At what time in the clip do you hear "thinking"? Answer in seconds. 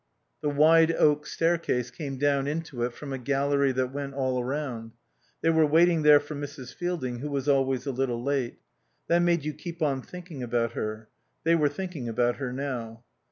10.01-10.41, 11.69-12.09